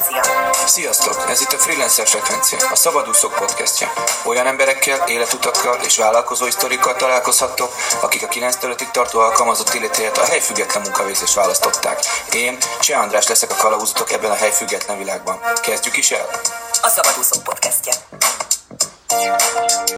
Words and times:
frekvencia. 0.00 0.66
Sziasztok! 0.66 1.24
Ez 1.28 1.40
itt 1.40 1.52
a 1.52 1.58
Freelancer 1.58 2.06
Frekvencia, 2.06 2.58
a 2.70 2.76
Szabadúszók 2.76 3.34
podcastja. 3.34 3.92
Olyan 4.24 4.46
emberekkel, 4.46 5.08
életutakkal 5.08 5.78
és 5.84 5.96
vállalkozói 5.96 6.50
sztorikkal 6.50 6.96
találkozhattok, 6.96 7.74
akik 8.00 8.22
a 8.22 8.28
9 8.28 8.64
5 8.64 8.88
tartó 8.92 9.18
alkalmazott 9.18 9.74
életéért 9.74 10.18
a 10.18 10.24
helyfüggetlen 10.24 10.82
munkavégzést 10.82 11.34
választották. 11.34 11.98
Én, 12.32 12.58
Cseh 12.80 13.00
András 13.00 13.26
leszek 13.26 13.50
a 13.50 13.54
kalauzatok 13.54 14.12
ebben 14.12 14.30
a 14.30 14.34
helyfüggetlen 14.34 14.98
világban. 14.98 15.40
Kezdjük 15.62 15.96
is 15.96 16.10
el! 16.10 16.26
A 16.82 16.88
Szabadúszók 16.88 17.42
podcastja. 17.42 17.92